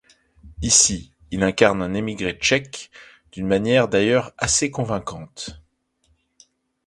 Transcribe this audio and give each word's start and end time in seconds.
Ici, 0.63 1.13
il 1.29 1.43
incarne 1.43 1.83
un 1.83 1.93
émigré 1.93 2.31
tchèque, 2.33 2.89
d'une 3.31 3.45
manière 3.45 3.87
d'ailleurs 3.87 4.33
assez 4.39 4.71
convaincante. 4.71 5.61